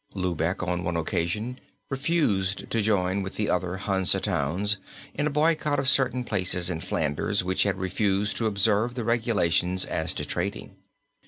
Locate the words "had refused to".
7.61-8.47